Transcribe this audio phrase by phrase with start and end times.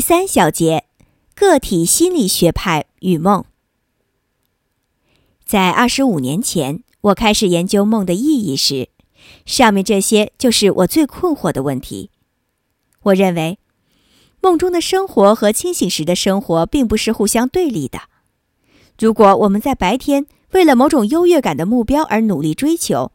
[0.00, 0.84] 第三小节，
[1.34, 3.44] 个体心理学派与梦。
[5.44, 8.88] 在二十五年前，我开始研究梦的意义时，
[9.44, 12.08] 上面这些就是我最困惑的问题。
[13.02, 13.58] 我认为，
[14.40, 18.00] 梦中的生活和清醒时的生活并不是互相对立的。
[18.98, 23.12] 如果我们在白天为了某种优越感的目标而努力追求，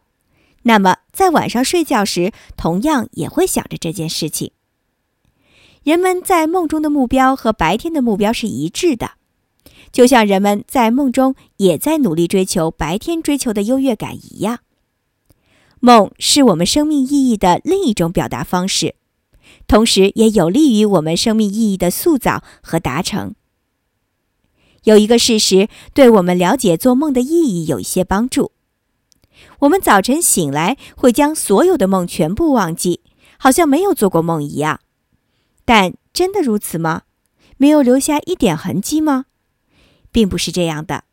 [0.61, 4.51] 那么在晚上睡觉时，同样也会想着这件事情。
[5.85, 9.11] 人们在梦中的目标和白天的目标是一致的，
[9.91, 14.61] 就像人们在梦中也在努力追求白天追求的优越感一样。
[15.79, 18.95] 梦是我们生命意义的另一种表达方式，
[19.67, 23.35] 同时也有利于我们生命意义的塑造和达成。
[24.85, 28.53] 有一个事实对我们了解做梦的意义有一些帮助：
[29.59, 33.01] 我们早晨醒来会将所有的梦全部忘记，
[33.37, 34.79] 好像没有做过梦一样。
[35.65, 37.01] 但真的如此吗？
[37.57, 39.25] 没有留下一点痕迹吗？
[40.11, 41.03] 并不是这样的。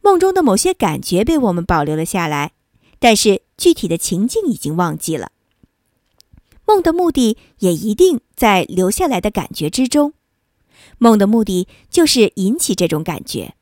[0.00, 2.52] 梦中的某些感觉被我们保留了下来，
[2.98, 5.32] 但是具体的情境已经忘记了。
[6.66, 10.14] 梦的目的也一定在留下来的感觉之中。
[10.98, 13.54] 梦的目的就是引起这种感觉。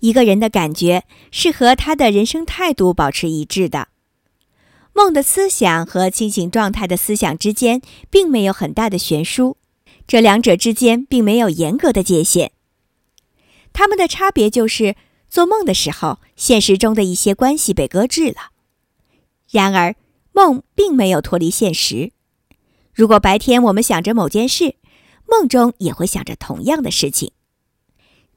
[0.00, 3.88] 一个人的感觉是和他的人生态度保持一致的。
[4.94, 9.56] 梦的思想和清醒状态的思想之间并没有很大的悬殊，
[10.06, 12.52] 这两者之间并没有严格的界限。
[13.72, 14.94] 它们的差别就是，
[15.28, 18.52] 做梦的时候，现实中的一些关系被搁置了；
[19.50, 19.96] 然而，
[20.30, 22.12] 梦并没有脱离现实。
[22.92, 24.76] 如果白天我们想着某件事，
[25.26, 27.32] 梦中也会想着同样的事情。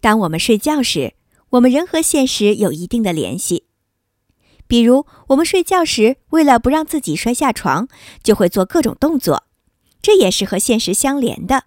[0.01, 1.13] 当我们睡觉时，
[1.51, 3.66] 我们仍和现实有一定的联系。
[4.67, 7.87] 比如，我们睡觉时，为了不让自己摔下床，
[8.21, 9.45] 就会做各种动作，
[10.01, 11.63] 这也是和现实相连的。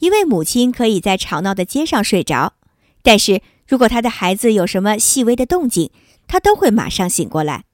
[0.00, 2.54] 一位母亲可以在吵闹的街上睡着，
[3.02, 5.90] 但是如果她的孩子有什么细微的动静，
[6.26, 7.64] 她都会马上醒过来。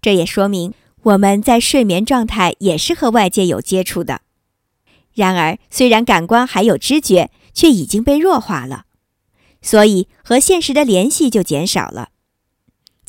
[0.00, 4.20] 这也说明我们在睡眠状态也是和外界有接触的。
[5.12, 8.84] 然而，虽然感官还有知觉，却已经被弱化了，
[9.60, 12.10] 所以和现实的联系就减少了。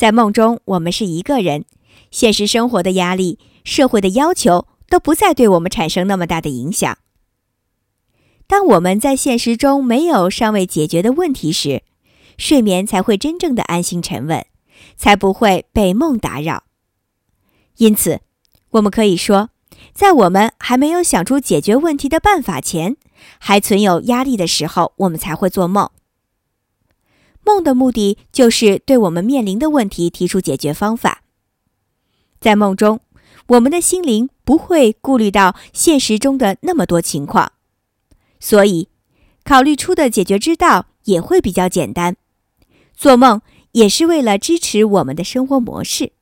[0.02, 1.64] 在梦中，我们是一个人，
[2.10, 6.98] 现实生活的压力、社会的要求都不再对我们产生那么大的影响。
[8.48, 11.84] 当我们在现实中没有尚未解决的问题时，
[12.36, 14.44] 睡眠才会真正的安心沉稳，
[14.98, 16.64] 才不会被梦打扰。
[17.78, 18.22] 因此，
[18.72, 19.50] 我们可以说，
[19.94, 22.98] 在我们还没有想出解决问题的办法前，
[23.38, 25.92] 还存有压力的时候，我们才会做梦。
[27.54, 31.22] 梦的目的就是对我们面临的问题提出解决方法。
[32.40, 33.02] 在梦中，
[33.48, 37.52] 我们的心灵不会顾虑到现实中的那么多情况，
[38.40, 38.88] 所以
[39.44, 42.16] 考虑出的解决之道也会比较简单。
[42.96, 43.42] 做梦
[43.74, 46.14] 也是为了支持我们的生活模式。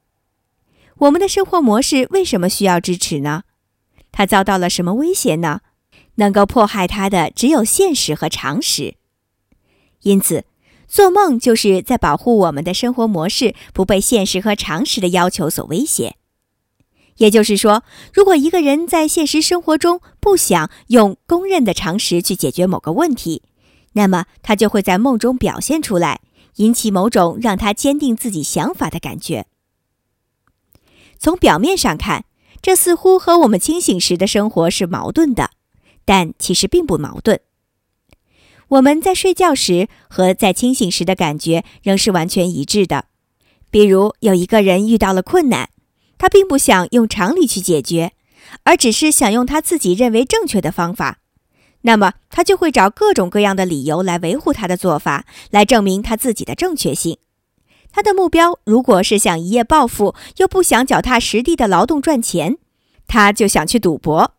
[0.97, 3.43] 我们的生活模式为什么需要支持呢？
[4.11, 5.61] 它遭到了什么威胁呢？
[6.15, 8.95] 能够迫害它的只有现实和常识。
[10.01, 10.48] 因此。
[10.89, 16.15] 做梦就是在保护我们的生活模式不被现实和常识的要求所威胁。
[17.17, 17.83] 也就是说，
[18.13, 23.43] 如果一个人在现实生活中不想用公认的常识去解决某个问题，
[23.93, 26.21] 那么他就会在梦中表现出来，
[26.55, 29.45] 引起某种让他坚定自己想法的感觉。
[31.19, 32.23] 从表面上看，
[32.61, 35.51] 这似乎和我们清醒时的生活是矛盾的，
[36.05, 37.41] 但其实并不矛盾。
[38.69, 43.05] 我们在睡觉时和在清醒时的感觉仍是完全一致的。
[43.71, 45.69] 比如，有一个人遇到了困难，
[46.17, 48.13] 他并不想用常理去解决，
[48.63, 51.19] 而只是想用他自己认为正确的方法，
[51.81, 57.17] 那么他就会找各种各样的理由来维护他的做法，来证明他自己的正确性。
[57.91, 62.57] 他的目标如果是想一夜暴富，又不想脚踏实地的劳动赚钱，
[63.07, 64.35] 他就想去赌博。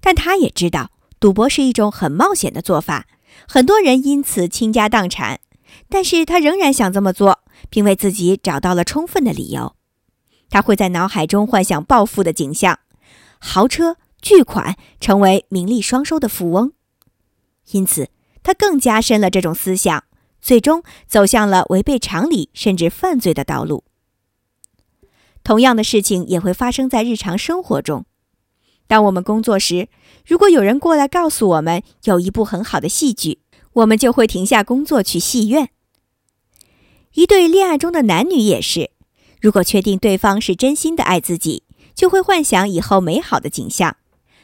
[0.00, 3.06] 但他也知道，赌博是一种很冒险的做法。
[3.48, 5.40] 很多人因此倾家荡产，
[5.88, 9.74] 但是他仍然想这么做，并为自己找到了充分的理由。
[10.48, 12.78] 他会在脑海中幻想暴富的景象，
[13.38, 16.72] 豪车、巨款，成为名利双收的富翁。
[17.72, 18.10] 因此，
[18.42, 20.04] 他更加深了这种思想，
[20.40, 23.84] 最终走向了违背常理甚至犯罪的道路。
[25.42, 28.04] 同样的事情也会发生在日常生活中。
[28.88, 29.88] 当我们工作时，
[30.26, 33.40] 如果有人过来告诉我们有一部很好的戏剧，
[33.74, 35.70] 我们就会停下工作去戏院。
[37.14, 38.90] 一对恋爱中的男女也是，
[39.40, 41.62] 如果确定对方是真心的爱自己，
[41.94, 43.96] 就会幻想以后美好的景象，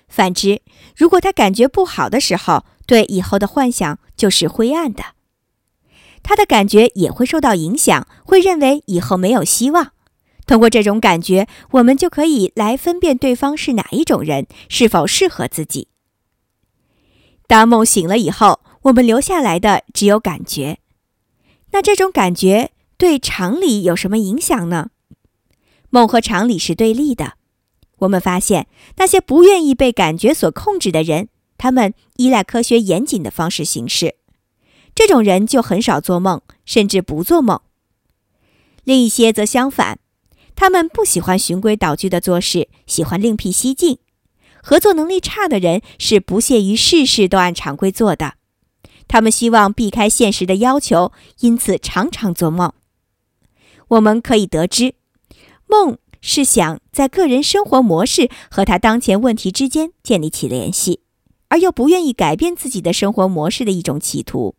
[0.08, 0.62] 反之，
[0.96, 5.02] 如果他感觉不好的时候，对以后的幻想就是灰暗的，
[6.23, 9.90] 他的感觉也会受到影响，会认为以后没有希望。
[10.47, 15.89] 通过这种感觉，我们就可以来分辨对方是哪一种人，是否适合自己。
[17.47, 20.79] 当梦醒了以后，我们留下来的只有感觉。
[21.71, 24.91] 那这种感觉对常理有什么影响呢？
[25.91, 27.35] 梦和常理是对立的。
[27.99, 28.67] 我们发现，
[28.97, 34.17] 那些不愿意被感觉所控制的人，他们依赖科学严谨的方式行事。
[34.95, 37.61] 这种人就很少做梦，甚至不做梦。
[38.85, 40.00] 另一些则相反，
[40.54, 43.99] 他们不喜欢循规蹈矩的做事，喜欢另辟蹊径。
[44.62, 48.34] 合作能力差的人是不屑于事事都按常规做的，
[49.08, 52.72] 他们希望避开现实的要求，因此常常做梦。
[53.88, 54.94] 我们可以得知，
[55.66, 55.99] 梦。
[56.25, 61.00] 是想在个人生活模式和他当前问题之间建立起联系，
[61.49, 64.54] 而又不愿意改变自己的生活模式的一种企图。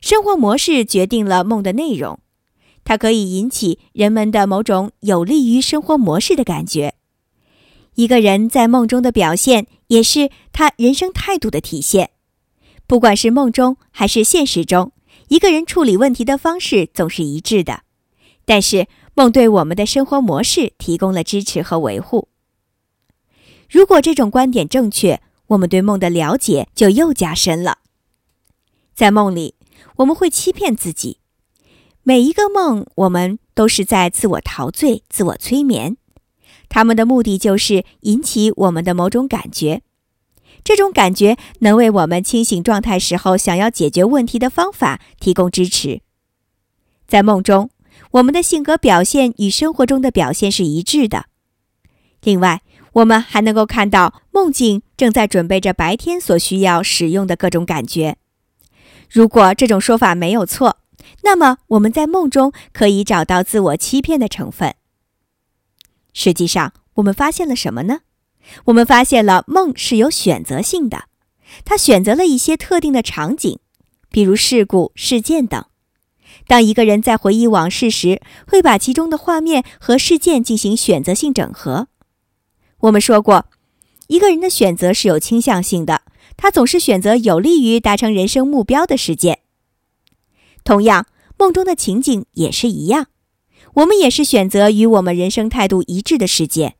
[0.00, 2.20] 生活模式决定了梦的内容，
[2.88, 6.94] 它可以引起人们的某种有利于生活模式的感觉。
[7.96, 12.12] 一个人在梦中的表现，也是他人生态度的体现。
[12.86, 14.92] 不管是梦中还是现实中，
[15.28, 17.82] 一个人处理问题的方式总是一致的，
[18.46, 18.88] 但是。
[19.14, 22.28] 梦对我们的生活模式提供了支持和维护。
[23.68, 27.78] 如果这种观点正确，我们对梦的了解就又加深了。
[28.94, 29.56] 在梦里，
[29.96, 31.18] 我们会欺骗自己，
[32.08, 35.98] 每一个梦我们都是在自我陶醉、自我催眠。
[36.70, 39.82] 他们的目的就是引起我们的某种感觉，
[40.64, 46.00] 这种感觉能为我们清醒状态时候想要解决问题的方法提供支持。
[47.06, 47.68] 在梦中。
[48.12, 51.26] 我们的性格表现与生活中的表现是一致的。
[52.22, 52.62] 另外，
[52.92, 58.16] 我们还能够看到梦境正在准备着白天所需要使用的各种感觉。
[59.10, 60.78] 如果这种说法没有错，
[61.22, 64.74] 那么我们在梦中可以找到自我欺骗的成分。
[66.12, 68.00] 实际上，我们发现了什么呢？
[68.64, 71.04] 我们发现了梦是有选择性的，
[71.64, 73.58] 它选择了一些特定的场景，
[74.10, 75.64] 比如事故、事件等。
[76.46, 81.88] 当一个人在回忆往事时，会把其中的画面和事件进行选择性整合。
[82.78, 83.46] 我们说过，
[84.06, 86.02] 一个人的选择是有倾向性的，
[86.36, 89.40] 他总是选择有利于达成人生目标的事件。
[90.68, 91.06] 同样，
[91.38, 93.06] 梦中的情景也是一样，
[93.72, 96.74] 我们也是选择与我们人生态度一致的世界，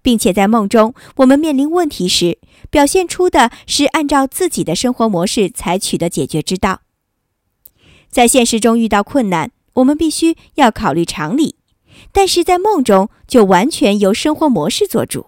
[0.00, 2.38] 并且在梦中，我们面临问题时，
[2.70, 6.80] 表现出的是按照自己的生活模式采取的解决之道。
[8.08, 11.56] 在现实中遇到困难，我们必须要考虑常理；
[12.12, 15.26] 但是在梦中，就完全由生活模式做主。